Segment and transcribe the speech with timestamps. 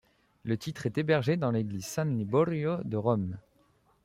[0.45, 3.37] Le titre est hébergé dans l'église San Liborio de Rome.